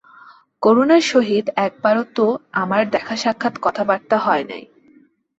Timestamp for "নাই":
4.43-4.63